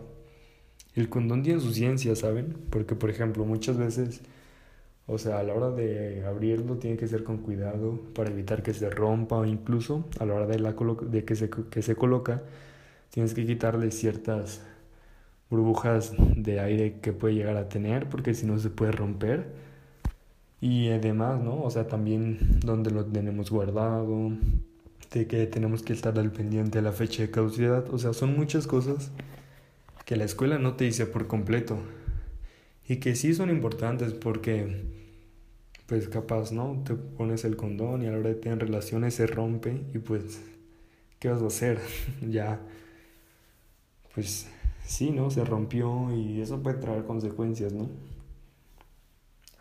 el 0.97 1.09
condón 1.09 1.45
tiene 1.45 1.61
su 1.61 1.73
ciencia, 1.73 2.17
¿saben? 2.17 2.57
Porque, 2.69 2.97
por 2.97 3.11
ejemplo, 3.11 3.45
muchas 3.45 3.77
veces, 3.77 4.23
o 5.07 5.19
sea, 5.19 5.39
a 5.41 5.43
la 5.43 5.55
hora 5.55 5.71
de 5.71 6.25
abrirlo 6.25 6.77
tiene 6.77 6.97
que 6.97 7.07
ser 7.09 7.25
con 7.25 7.39
cuidado 7.39 8.01
para 8.15 8.31
evitar 8.31 8.63
que 8.63 8.73
se 8.75 8.89
rompa 8.91 9.37
o 9.37 9.45
incluso 9.45 10.05
a 10.21 10.27
la 10.27 10.35
hora 10.35 10.47
de, 10.47 10.59
la 10.59 10.73
de 10.73 11.25
que, 11.25 11.35
se, 11.35 11.51
que 11.51 11.83
se 11.83 11.97
coloca, 11.97 12.43
tienes 13.11 13.35
que 13.35 13.45
quitarle 13.47 13.91
ciertas 13.91 14.63
burbujas 15.51 16.15
de 16.19 16.61
aire 16.61 17.01
que 17.01 17.13
puede 17.13 17.35
llegar 17.35 17.57
a 17.57 17.69
tener, 17.69 18.09
porque 18.09 18.35
si 18.35 18.47
no 18.47 18.59
se 18.59 18.71
puede 18.71 18.93
romper. 18.93 19.53
Y 20.61 20.91
además, 20.91 21.43
¿no? 21.43 21.63
O 21.63 21.71
sea, 21.71 21.89
también 21.89 22.61
donde 22.61 22.91
lo 22.91 23.05
tenemos 23.05 23.51
guardado, 23.51 24.33
de 25.13 25.27
que 25.27 25.47
tenemos 25.47 25.83
que 25.83 25.93
estar 25.93 26.19
al 26.19 26.31
pendiente 26.33 26.79
de 26.79 26.83
la 26.83 26.93
fecha 26.93 27.23
de 27.23 27.31
caducidad. 27.31 27.93
O 27.93 27.99
sea, 27.99 28.13
son 28.13 28.37
muchas 28.37 28.67
cosas 28.67 29.11
que 30.05 30.17
la 30.17 30.25
escuela 30.25 30.59
no 30.59 30.75
te 30.75 30.85
dice 30.85 31.07
por 31.07 31.27
completo. 31.27 31.79
Y 32.89 32.97
que 32.97 33.15
sí 33.15 33.35
son 33.35 33.51
importantes 33.51 34.13
porque, 34.13 34.85
pues 35.87 36.09
capaz, 36.09 36.53
¿no? 36.53 36.83
Te 36.85 36.95
pones 36.95 37.45
el 37.45 37.57
condón 37.57 38.03
y 38.03 38.07
a 38.07 38.13
la 38.13 38.19
hora 38.19 38.29
de 38.31 38.35
tener 38.35 38.59
relaciones 38.59 39.15
se 39.15 39.27
rompe 39.27 39.85
y 39.95 39.99
pues, 39.99 40.41
¿qué 41.19 41.29
vas 41.29 41.43
a 41.43 41.47
hacer? 41.47 41.81
ya, 42.29 42.61
pues 44.15 44.49
sí, 44.85 45.11
¿no? 45.11 45.31
Se 45.31 45.45
rompió 45.45 46.15
y 46.15 46.41
eso 46.41 46.63
puede 46.63 46.79
traer 46.79 47.05
consecuencias, 47.05 47.73
¿no? 47.73 47.89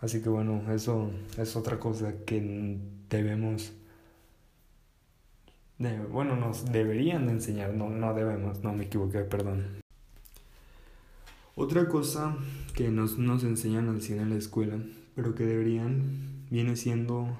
Así 0.01 0.21
que 0.21 0.29
bueno, 0.29 0.63
eso 0.73 1.11
es 1.37 1.55
otra 1.55 1.79
cosa 1.79 2.25
que 2.25 2.79
debemos, 3.07 3.71
bueno, 6.11 6.35
nos 6.35 6.71
deberían 6.71 7.27
de 7.27 7.33
enseñar, 7.33 7.73
no, 7.73 7.89
no 7.89 8.13
debemos, 8.13 8.63
no 8.63 8.73
me 8.73 8.85
equivoqué, 8.85 9.19
perdón. 9.19 9.81
Otra 11.61 11.87
cosa 11.87 12.35
que 12.73 12.89
nos, 12.89 13.19
nos 13.19 13.43
enseñan 13.43 13.87
al 13.87 14.01
cine 14.01 14.23
en 14.23 14.31
la 14.31 14.37
escuela, 14.37 14.83
pero 15.13 15.35
que 15.35 15.45
deberían, 15.45 16.47
viene 16.49 16.75
siendo, 16.75 17.37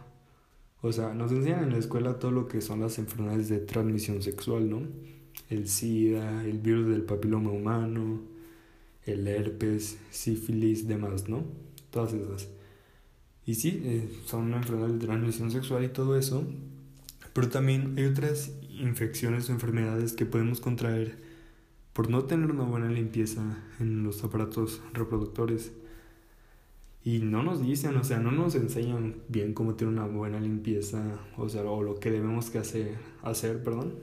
o 0.84 0.92
sea, 0.92 1.16
nos 1.16 1.32
enseñan 1.32 1.64
en 1.64 1.72
la 1.72 1.80
escuela 1.80 2.20
todo 2.20 2.30
lo 2.30 2.48
que 2.48 2.62
son 2.62 2.82
las 2.82 3.00
enfermedades 3.00 3.50
de 3.50 3.58
transmisión 3.58 4.22
sexual, 4.22 4.70
¿no? 4.70 4.84
el 5.50 5.68
SIDA, 5.68 6.46
el 6.46 6.60
virus 6.60 6.88
del 6.90 7.02
papiloma 7.02 7.50
humano, 7.50 8.22
el 9.06 9.28
herpes, 9.28 9.98
sífilis, 10.12 10.88
demás, 10.88 11.28
¿no? 11.28 11.44
Todas 11.90 12.14
esas. 12.14 12.48
Y 13.48 13.56
sí, 13.56 13.82
eh, 13.84 14.08
son 14.26 14.54
enfermedades 14.54 15.00
de 15.00 15.08
transmisión 15.08 15.50
sexual 15.50 15.84
y 15.84 15.90
todo 15.90 16.16
eso, 16.16 16.46
pero 17.34 17.50
también 17.50 17.96
hay 17.98 18.06
otras 18.06 18.52
infecciones 18.70 19.50
o 19.50 19.54
enfermedades 19.54 20.14
que 20.14 20.28
podemos 20.28 20.62
contraer 20.62 21.31
por 21.94 22.10
no 22.10 22.24
tener 22.24 22.52
una 22.52 22.64
buena 22.64 22.90
limpieza 22.90 23.64
en 23.80 24.04
los 24.04 24.24
aparatos 24.24 24.82
reproductores. 24.94 25.74
Y 27.04 27.20
no 27.20 27.42
nos 27.42 27.62
dicen, 27.66 27.98
o 27.98 28.04
sea, 28.04 28.20
no 28.20 28.32
nos 28.32 28.56
enseñan 28.56 29.16
bien 29.28 29.54
cómo 29.54 29.76
tener 29.76 29.94
una 29.94 30.06
buena 30.06 30.40
limpieza, 30.40 31.20
o 31.38 31.50
sea, 31.50 31.64
o 31.64 31.82
lo 31.82 32.00
que 32.00 32.12
debemos 32.12 32.50
que 32.50 32.60
hacer, 32.60 32.98
hacer, 33.24 33.64
perdón. 33.64 33.96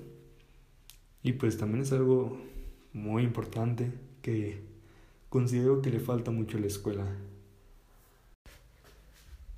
Y 1.23 1.35
pues 1.35 1.57
también 1.57 1.83
es 1.83 1.92
algo 1.92 2.38
muy 2.92 3.23
importante 3.23 3.92
que 4.21 4.62
considero 5.28 5.80
que 5.80 5.90
le 5.90 6.00
falta 6.00 6.30
mucho 6.30 6.59
a 6.59 6.61
la 6.61 6.66
escuela. 6.66 7.07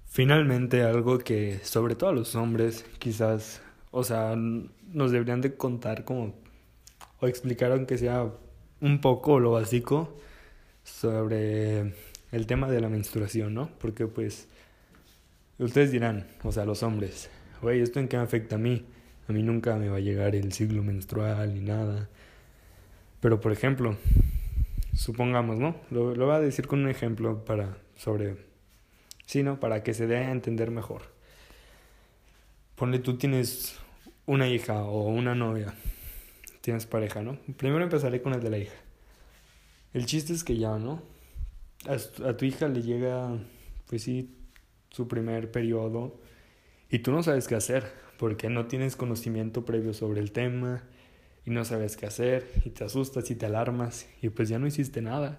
Finalmente, 0.04 0.82
algo 0.82 1.18
que 1.18 1.60
sobre 1.62 1.94
todo 1.94 2.10
a 2.10 2.12
los 2.12 2.34
hombres 2.34 2.84
quizás, 2.98 3.62
o 3.90 4.04
sea, 4.04 4.34
nos 4.36 5.12
deberían 5.12 5.40
de 5.40 5.56
contar 5.56 6.04
como 6.04 6.34
o 7.20 7.26
explicar 7.26 7.72
aunque 7.72 7.98
sea 7.98 8.30
un 8.80 9.00
poco 9.00 9.38
lo 9.40 9.52
básico 9.52 10.16
sobre 10.84 11.94
el 12.32 12.46
tema 12.46 12.70
de 12.70 12.80
la 12.80 12.88
menstruación, 12.88 13.54
¿no? 13.54 13.70
Porque 13.78 14.06
pues 14.06 14.48
ustedes 15.58 15.92
dirán, 15.92 16.26
o 16.42 16.52
sea, 16.52 16.64
los 16.64 16.82
hombres, 16.82 17.30
güey, 17.60 17.80
¿esto 17.80 18.00
en 18.00 18.08
qué 18.08 18.16
afecta 18.16 18.56
a 18.56 18.58
mí? 18.58 18.84
A 19.28 19.32
mí 19.32 19.42
nunca 19.42 19.76
me 19.76 19.88
va 19.88 19.98
a 19.98 20.00
llegar 20.00 20.34
el 20.34 20.52
ciclo 20.52 20.82
menstrual 20.82 21.54
ni 21.54 21.60
nada. 21.60 22.08
Pero 23.20 23.40
por 23.40 23.52
ejemplo, 23.52 23.96
supongamos, 24.94 25.58
¿no? 25.58 25.76
Lo, 25.90 26.14
lo 26.14 26.26
voy 26.26 26.34
a 26.34 26.40
decir 26.40 26.66
con 26.66 26.80
un 26.80 26.88
ejemplo 26.88 27.44
para 27.44 27.76
sobre 27.96 28.36
sí, 29.26 29.42
¿no? 29.42 29.60
Para 29.60 29.82
que 29.82 29.94
se 29.94 30.06
dé 30.06 30.16
a 30.16 30.32
entender 30.32 30.70
mejor. 30.70 31.02
Ponle 32.74 32.98
tú 32.98 33.18
tienes 33.18 33.76
una 34.26 34.48
hija 34.48 34.82
o 34.84 35.08
una 35.08 35.34
novia. 35.34 35.74
Tienes 36.60 36.86
pareja, 36.86 37.22
¿no? 37.22 37.38
Primero 37.56 37.82
empezaré 37.82 38.20
con 38.22 38.34
el 38.34 38.42
de 38.42 38.50
la 38.50 38.58
hija. 38.58 38.76
El 39.92 40.06
chiste 40.06 40.32
es 40.32 40.44
que 40.44 40.56
ya, 40.56 40.78
¿no? 40.78 41.02
a, 41.88 42.36
tu 42.36 42.44
hija 42.44 42.68
le 42.68 42.82
llega, 42.82 43.38
pues 43.86 44.02
sí, 44.02 44.34
su 44.90 45.08
primer 45.08 45.50
periodo 45.50 46.20
y 46.90 46.98
tú 47.00 47.12
no 47.12 47.22
sabes 47.22 47.46
qué 47.48 47.54
hacer 47.54 47.90
porque 48.18 48.50
no 48.50 48.66
tienes 48.66 48.96
conocimiento 48.96 49.64
previo 49.64 49.94
sobre 49.94 50.20
el 50.20 50.32
tema 50.32 50.82
y 51.46 51.50
no 51.50 51.64
sabes 51.64 51.96
qué 51.96 52.06
hacer 52.06 52.46
y 52.64 52.70
te 52.70 52.84
asustas 52.84 53.30
y 53.30 53.34
te 53.34 53.46
alarmas 53.46 54.06
y 54.20 54.28
pues 54.28 54.48
ya 54.48 54.58
no 54.58 54.66
hiciste 54.66 55.00
nada. 55.00 55.38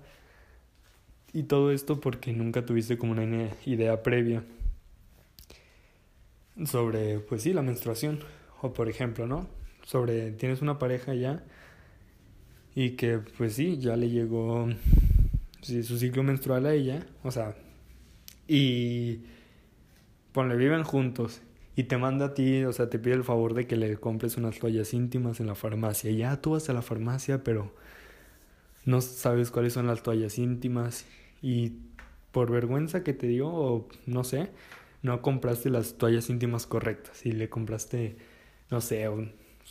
Y 1.33 1.43
todo 1.43 1.71
esto 1.71 1.99
porque 1.99 2.33
nunca 2.33 2.65
tuviste 2.65 2.97
como 2.97 3.13
una 3.13 3.49
idea 3.65 4.03
previa 4.03 4.43
sobre, 6.65 7.19
pues 7.19 7.43
sí, 7.43 7.53
la 7.53 7.61
menstruación. 7.61 8.19
O 8.61 8.73
por 8.73 8.89
ejemplo, 8.89 9.27
¿no? 9.27 9.47
Sobre, 9.83 10.31
tienes 10.31 10.61
una 10.61 10.79
pareja 10.79 11.13
ya 11.13 11.43
y 12.75 12.91
que 12.91 13.19
pues 13.37 13.53
sí, 13.53 13.77
ya 13.77 13.95
le 13.95 14.09
llegó 14.09 14.67
su 15.61 15.97
ciclo 15.97 16.23
menstrual 16.23 16.65
a 16.65 16.73
ella, 16.73 17.05
o 17.23 17.31
sea, 17.31 17.55
y 18.47 19.21
ponle, 20.31 20.55
viven 20.55 20.83
juntos 20.83 21.41
y 21.75 21.83
te 21.83 21.97
manda 21.97 22.27
a 22.27 22.33
ti, 22.33 22.63
o 22.63 22.73
sea, 22.73 22.89
te 22.89 22.99
pide 22.99 23.13
el 23.15 23.23
favor 23.23 23.53
de 23.53 23.67
que 23.67 23.75
le 23.75 23.97
compres 23.97 24.37
unas 24.37 24.59
toallas 24.59 24.93
íntimas 24.93 25.39
en 25.39 25.47
la 25.47 25.55
farmacia. 25.55 26.11
Ya 26.11 26.41
tú 26.41 26.51
vas 26.51 26.69
a 26.69 26.73
la 26.73 26.81
farmacia, 26.81 27.43
pero 27.43 27.73
no 28.85 29.01
sabes 29.01 29.51
cuáles 29.51 29.73
son 29.73 29.87
las 29.87 30.03
toallas 30.03 30.37
íntimas 30.37 31.05
y 31.41 31.73
por 32.31 32.51
vergüenza 32.51 33.03
que 33.03 33.13
te 33.13 33.27
dio, 33.27 33.47
o 33.47 33.87
no 34.05 34.23
sé, 34.23 34.51
no 35.01 35.21
compraste 35.21 35.69
las 35.69 35.97
toallas 35.97 36.29
íntimas 36.29 36.65
correctas 36.67 37.25
y 37.25 37.31
le 37.31 37.49
compraste, 37.49 38.17
no 38.69 38.81
sé, 38.81 39.07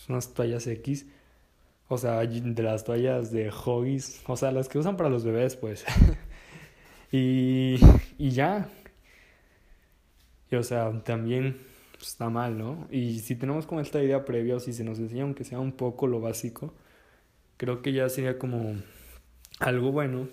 unas 0.09 0.33
toallas 0.35 0.66
X 0.66 1.07
o 1.92 1.99
sea, 1.99 2.21
de 2.21 2.62
las 2.62 2.85
toallas 2.85 3.33
de 3.33 3.50
hobbies, 3.50 4.23
o 4.28 4.37
sea, 4.37 4.52
las 4.52 4.69
que 4.69 4.78
usan 4.78 4.97
para 4.97 5.11
los 5.11 5.25
bebés, 5.25 5.57
pues. 5.57 5.85
y, 7.11 7.80
y 8.16 8.30
ya. 8.30 8.69
Y 10.52 10.54
o 10.54 10.62
sea, 10.62 11.02
también 11.02 11.59
pues, 11.97 12.11
está 12.11 12.30
mal, 12.30 12.57
¿no? 12.57 12.87
Y 12.92 13.19
si 13.19 13.35
tenemos 13.35 13.66
como 13.66 13.80
esta 13.80 14.00
idea 14.00 14.25
previa, 14.25 14.54
o 14.54 14.61
si 14.61 14.73
se 14.73 14.85
nos 14.85 15.00
enseña 15.00 15.25
aunque 15.25 15.42
sea 15.42 15.59
un 15.59 15.73
poco 15.73 16.07
lo 16.07 16.21
básico, 16.21 16.73
creo 17.57 17.83
que 17.83 17.92
ya 17.92 18.09
sería 18.09 18.38
como 18.38 18.76
algo 19.59 19.90
bueno. 19.90 20.28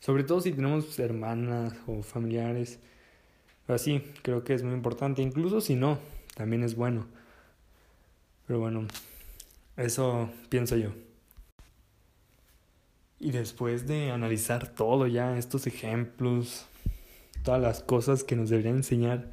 Sobre 0.00 0.24
todo 0.24 0.40
si 0.40 0.50
tenemos 0.50 0.98
hermanas 0.98 1.74
o 1.86 2.02
familiares. 2.02 2.80
Así, 3.68 4.02
creo 4.22 4.42
que 4.42 4.54
es 4.54 4.64
muy 4.64 4.74
importante. 4.74 5.22
Incluso 5.22 5.60
si 5.60 5.76
no, 5.76 6.00
también 6.34 6.64
es 6.64 6.74
bueno. 6.74 7.06
Pero 8.52 8.60
bueno, 8.60 8.86
eso 9.78 10.28
pienso 10.50 10.76
yo. 10.76 10.90
Y 13.18 13.30
después 13.30 13.86
de 13.86 14.10
analizar 14.10 14.74
todo 14.74 15.06
ya, 15.06 15.38
estos 15.38 15.66
ejemplos, 15.66 16.66
todas 17.44 17.62
las 17.62 17.82
cosas 17.82 18.24
que 18.24 18.36
nos 18.36 18.50
deberían 18.50 18.76
enseñar, 18.76 19.30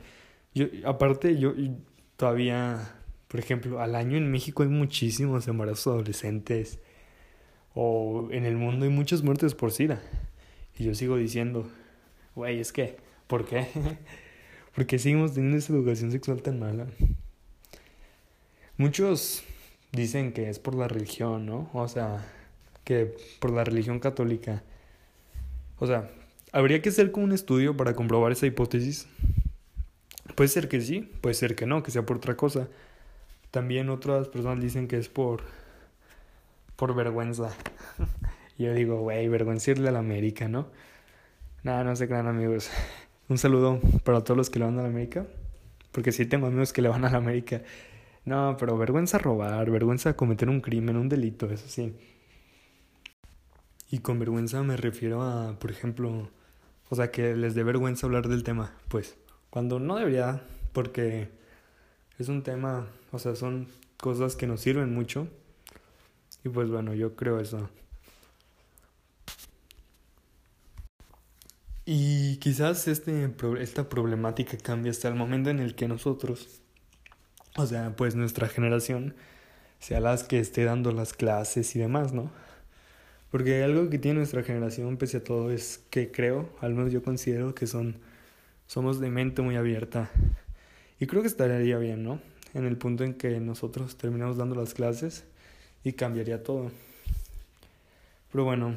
yo, 0.56 0.68
aparte 0.86 1.38
yo 1.38 1.54
todavía, 2.16 2.96
por 3.28 3.42
ejemplo, 3.42 3.82
al 3.82 3.96
año 3.96 4.16
en 4.16 4.32
México 4.32 4.64
hay 4.64 4.70
muchísimos 4.70 5.50
embarazos 5.50 5.96
adolescentes 5.96 6.80
o 7.76 8.30
en 8.32 8.46
el 8.46 8.56
mundo 8.56 8.86
hay 8.86 8.92
muchas 8.92 9.22
muertes 9.22 9.54
por 9.54 9.74
SIDA. 9.74 10.02
Y 10.78 10.86
yo 10.86 10.96
sigo 10.96 11.18
diciendo, 11.18 11.70
güey, 12.36 12.62
es 12.62 12.72
que, 12.72 12.96
¿por 13.28 13.46
qué? 13.46 13.68
¿Por 14.74 14.86
qué 14.86 14.98
seguimos 14.98 15.34
teniendo 15.34 15.58
esa 15.58 15.74
educación 15.74 16.10
sexual 16.10 16.42
tan 16.42 16.58
mala? 16.58 16.88
Muchos 18.80 19.44
dicen 19.92 20.32
que 20.32 20.50
es 20.50 20.58
por 20.58 20.74
la 20.74 20.88
religión, 20.88 21.46
¿no? 21.46 21.70
O 21.74 21.86
sea, 21.90 22.26
que 22.86 23.14
por 23.42 23.52
la 23.52 23.66
religión 23.66 24.00
católica. 24.00 24.64
O 25.80 25.86
sea, 25.86 26.10
¿habría 26.54 26.82
que 26.82 26.88
hacer 26.88 27.12
como 27.12 27.26
un 27.26 27.34
estudio 27.34 27.76
para 27.76 27.94
comprobar 27.94 28.32
esa 28.32 28.46
hipótesis? 28.46 29.06
Puede 30.34 30.48
ser 30.48 30.70
que 30.70 30.80
sí, 30.80 31.12
puede 31.20 31.34
ser 31.34 31.56
que 31.56 31.66
no, 31.66 31.84
que 31.84 31.92
sea 31.92 32.06
por 32.06 32.16
otra 32.16 32.38
cosa. 32.38 32.70
También 33.52 33.90
otras 33.90 34.30
personas 34.30 34.64
dicen 34.64 34.88
que 34.88 34.98
es 34.98 35.10
por 35.10 35.44
por 36.78 36.96
vergüenza. 36.96 37.50
yo 38.58 38.74
digo, 38.74 39.02
güey, 39.02 39.28
vergüenza 39.28 39.72
irle 39.72 39.90
a 39.90 39.92
la 39.92 40.00
América, 40.00 40.48
¿no? 40.48 40.70
Nada, 41.64 41.84
no 41.84 41.98
se 41.98 42.08
crean 42.08 42.28
amigos. 42.28 42.70
Un 43.28 43.38
saludo 43.38 43.82
para 44.06 44.24
todos 44.24 44.38
los 44.38 44.50
que 44.50 44.60
le 44.60 44.64
van 44.64 44.80
a 44.80 44.84
la 44.84 44.88
América. 44.88 45.28
Porque 45.92 46.14
sí 46.14 46.26
tengo 46.26 46.48
amigos 46.48 46.72
que 46.72 46.82
le 46.82 46.88
van 46.88 47.04
a 47.04 47.10
la 47.10 47.18
América. 47.18 47.62
No, 48.26 48.56
pero 48.60 48.78
vergüenza 48.78 49.18
robar, 49.18 49.70
vergüenza 49.72 50.16
cometer 50.16 50.50
un 50.50 50.62
crimen, 50.62 50.98
un 50.98 51.10
delito, 51.10 51.48
eso 51.50 51.68
sí. 51.68 51.96
Y 53.92 54.00
con 54.00 54.20
vergüenza 54.20 54.62
me 54.64 54.78
refiero 54.78 55.22
a, 55.24 55.58
por 55.60 55.72
ejemplo, 55.72 56.30
o 56.90 56.96
sea, 56.96 57.12
que 57.12 57.36
les 57.36 57.56
dé 57.56 57.64
vergüenza 57.64 58.06
hablar 58.08 58.28
del 58.28 58.44
tema, 58.44 58.74
pues, 58.88 59.18
cuando 59.50 59.80
no 59.80 59.96
debería, 59.98 60.44
porque 60.74 61.30
es 62.20 62.30
un 62.30 62.44
tema, 62.44 62.88
o 63.12 63.20
sea, 63.20 63.36
son 63.36 63.68
cosas 63.98 64.36
que 64.36 64.48
nos 64.48 64.62
sirven 64.62 64.94
mucho. 64.94 65.28
Y 66.44 66.50
pues 66.50 66.70
bueno, 66.70 66.94
yo 66.94 67.16
creo 67.16 67.40
eso. 67.40 67.70
Y 71.86 72.38
quizás 72.38 72.88
este, 72.88 73.34
esta 73.60 73.90
problemática 73.90 74.58
cambie 74.58 74.92
hasta 74.92 75.08
el 75.08 75.16
momento 75.16 75.50
en 75.50 75.60
el 75.60 75.76
que 75.76 75.88
nosotros 75.88 76.59
o 77.56 77.66
sea, 77.66 77.96
pues 77.96 78.16
nuestra 78.16 78.48
generación 78.48 79.16
sea 79.80 80.00
las 80.00 80.24
que 80.24 80.40
esté 80.40 80.64
dando 80.64 80.92
las 80.92 81.14
clases 81.14 81.76
y 81.76 81.80
demás, 81.80 82.14
¿no? 82.14 82.32
Porque 83.32 83.64
algo 83.64 83.90
que 83.90 84.00
tiene 84.00 84.20
nuestra 84.20 84.44
generación, 84.44 84.98
pese 84.98 85.18
a 85.18 85.24
todo, 85.24 85.52
es 85.52 85.84
que 85.90 86.12
creo, 86.12 86.50
al 86.62 86.74
menos 86.74 86.92
yo 86.92 87.04
considero 87.04 87.54
que 87.54 87.68
son, 87.68 87.98
somos 88.68 89.00
de 89.00 89.10
mente 89.10 89.42
muy 89.42 89.56
abierta. 89.56 90.10
Y 91.00 91.08
creo 91.08 91.22
que 91.22 91.28
estaría 91.28 91.78
bien, 91.78 92.04
¿no? 92.04 92.20
En 92.54 92.66
el 92.66 92.78
punto 92.78 93.04
en 93.04 93.14
que 93.14 93.40
nosotros 93.40 93.98
terminamos 93.98 94.38
dando 94.38 94.56
las 94.56 94.74
clases 94.74 95.26
y 95.84 95.94
cambiaría 95.94 96.44
todo. 96.44 96.72
Pero 98.32 98.44
bueno, 98.44 98.76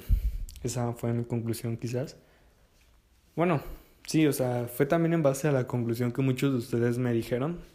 esa 0.62 0.92
fue 0.92 1.12
mi 1.12 1.24
conclusión 1.24 1.76
quizás. 1.76 2.16
Bueno, 3.34 3.62
sí, 4.06 4.26
o 4.26 4.32
sea, 4.32 4.66
fue 4.66 4.84
también 4.86 5.14
en 5.14 5.22
base 5.22 5.48
a 5.48 5.52
la 5.52 5.66
conclusión 5.66 6.12
que 6.12 6.22
muchos 6.22 6.52
de 6.52 6.58
ustedes 6.58 6.98
me 6.98 7.12
dijeron 7.12 7.71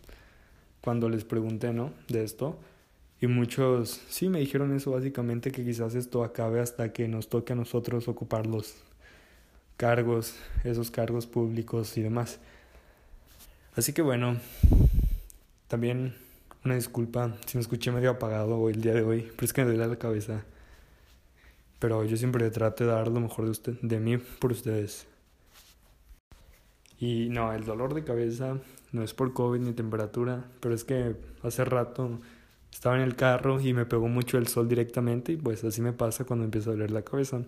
cuando 0.88 1.10
les 1.10 1.25
pregunté, 1.25 1.74
¿no? 1.74 1.91
De 2.08 2.24
esto. 2.24 2.58
Y 3.20 3.27
muchos 3.27 4.00
sí 4.08 4.29
me 4.29 4.39
dijeron 4.39 4.74
eso 4.74 4.91
básicamente, 4.91 5.51
que 5.51 5.65
quizás 5.65 5.96
esto 5.96 6.24
acabe 6.24 6.62
hasta 6.62 6.94
que 6.94 7.10
nos 7.10 7.27
toque 7.27 7.51
a 7.51 7.58
nosotros 7.58 8.08
ocupar 8.08 8.48
los 8.48 8.74
cargos, 9.75 10.36
esos 10.63 10.89
cargos 10.89 11.27
públicos 11.27 11.98
y 11.98 12.03
demás. 12.03 12.39
Así 13.75 13.91
que 13.91 14.01
bueno, 14.01 14.38
también 15.67 16.15
una 16.63 16.75
disculpa 16.75 17.36
si 17.46 17.58
me 17.58 17.62
escuché 17.63 17.91
medio 17.91 18.12
apagado 18.12 18.58
hoy 18.58 18.72
el 18.72 18.82
día 18.82 18.94
de 18.94 19.01
hoy, 19.01 19.29
pero 19.36 19.44
es 19.44 19.51
que 19.51 19.65
me 19.65 19.72
duele 19.72 19.88
la 19.89 19.98
cabeza. 19.98 20.46
Pero 21.79 22.06
yo 22.06 22.15
siempre 22.15 22.50
trato 22.50 22.86
de 22.86 22.91
dar 22.91 23.10
lo 23.10 23.20
mejor 23.20 23.44
de 23.44 23.51
usted, 23.51 23.74
de 23.82 24.00
mí 24.00 24.15
por 24.39 24.53
ustedes. 24.53 25.06
Y 27.00 27.30
no, 27.30 27.54
el 27.54 27.63
dolor 27.63 27.94
de 27.94 28.04
cabeza 28.04 28.58
no 28.92 29.04
es 29.04 29.13
por 29.13 29.34
COVID 29.34 29.60
ni 29.60 29.74
temperatura, 29.74 30.46
pero 30.60 30.74
es 30.74 30.84
que 30.84 31.16
hace 31.44 31.63
rato 31.66 32.20
estaba 32.72 32.96
en 32.96 33.01
el 33.01 33.16
carro 33.16 33.60
y 33.60 33.74
me 33.74 33.86
pegó 33.86 34.08
mucho 34.08 34.38
el 34.38 34.48
sol 34.48 34.68
directamente 34.68 35.34
y 35.34 35.38
pues 35.38 35.63
así 35.63 35.82
me 35.82 35.94
pasa 35.94 36.25
cuando 36.25 36.46
empieza 36.46 36.70
a 36.70 36.74
doler 36.74 36.92
la 36.92 37.04
cabeza. 37.04 37.42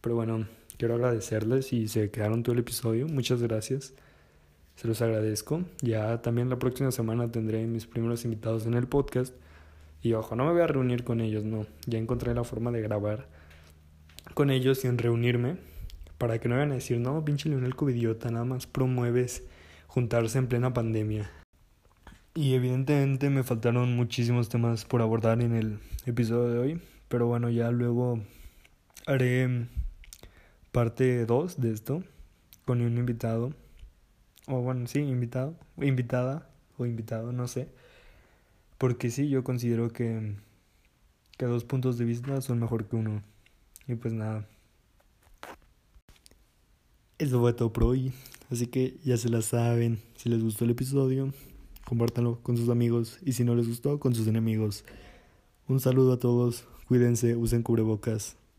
Pero 0.00 0.14
bueno, 0.14 0.46
quiero 0.78 0.94
agradecerles 0.94 1.72
y 1.72 1.88
se 1.88 2.10
quedaron 2.10 2.42
todo 2.42 2.54
el 2.54 2.60
episodio. 2.60 3.06
Muchas 3.06 3.42
gracias. 3.42 3.94
Se 4.76 4.88
los 4.88 5.02
agradezco. 5.02 5.62
Ya 5.82 6.22
también 6.22 6.48
la 6.48 6.58
próxima 6.58 6.90
semana 6.90 7.30
tendré 7.30 7.66
mis 7.66 7.86
primeros 7.86 8.24
invitados 8.24 8.64
en 8.66 8.74
el 8.74 8.86
podcast. 8.86 9.34
Y 10.02 10.14
ojo, 10.14 10.34
no 10.36 10.46
me 10.46 10.52
voy 10.52 10.62
a 10.62 10.66
reunir 10.66 11.04
con 11.04 11.20
ellos, 11.20 11.44
no. 11.44 11.66
Ya 11.86 11.98
encontré 11.98 12.34
la 12.34 12.44
forma 12.44 12.70
de 12.70 12.80
grabar 12.80 13.28
con 14.32 14.50
ellos 14.50 14.78
sin 14.78 14.96
reunirme. 14.96 15.58
Para 16.20 16.38
que 16.38 16.50
no 16.50 16.56
vayan 16.56 16.72
a 16.72 16.74
decir, 16.74 17.00
no, 17.00 17.24
pinche 17.24 17.48
Leonel 17.48 17.74
Covidiota, 17.74 18.30
nada 18.30 18.44
más 18.44 18.66
promueves 18.66 19.42
juntarse 19.86 20.36
en 20.36 20.48
plena 20.48 20.74
pandemia. 20.74 21.30
Y 22.34 22.52
evidentemente 22.52 23.30
me 23.30 23.42
faltaron 23.42 23.96
muchísimos 23.96 24.50
temas 24.50 24.84
por 24.84 25.00
abordar 25.00 25.40
en 25.40 25.54
el 25.54 25.78
episodio 26.04 26.50
de 26.50 26.58
hoy. 26.58 26.82
Pero 27.08 27.26
bueno, 27.26 27.48
ya 27.48 27.70
luego 27.70 28.20
haré 29.06 29.66
parte 30.72 31.24
2 31.24 31.58
de 31.58 31.72
esto 31.72 32.04
con 32.66 32.82
un 32.82 32.98
invitado. 32.98 33.54
O 34.46 34.60
bueno, 34.60 34.86
sí, 34.88 34.98
invitado, 34.98 35.56
invitada 35.78 36.50
o 36.76 36.84
invitado, 36.84 37.32
no 37.32 37.48
sé. 37.48 37.70
Porque 38.76 39.08
sí, 39.08 39.30
yo 39.30 39.42
considero 39.42 39.90
que, 39.90 40.34
que 41.38 41.46
dos 41.46 41.64
puntos 41.64 41.96
de 41.96 42.04
vista 42.04 42.42
son 42.42 42.58
mejor 42.58 42.84
que 42.88 42.96
uno. 42.96 43.22
Y 43.88 43.94
pues 43.94 44.12
nada. 44.12 44.46
Eso 47.20 47.38
fue 47.38 47.52
todo 47.52 47.70
por 47.70 47.84
hoy. 47.84 48.14
Así 48.50 48.66
que 48.66 48.96
ya 49.04 49.18
se 49.18 49.28
la 49.28 49.42
saben. 49.42 50.00
Si 50.16 50.30
les 50.30 50.42
gustó 50.42 50.64
el 50.64 50.70
episodio, 50.70 51.34
compártanlo 51.84 52.40
con 52.42 52.56
sus 52.56 52.70
amigos. 52.70 53.18
Y 53.22 53.34
si 53.34 53.44
no 53.44 53.54
les 53.54 53.68
gustó, 53.68 54.00
con 54.00 54.14
sus 54.14 54.26
enemigos. 54.26 54.86
Un 55.68 55.80
saludo 55.80 56.14
a 56.14 56.18
todos. 56.18 56.64
Cuídense, 56.88 57.36
usen 57.36 57.62
cubrebocas. 57.62 58.39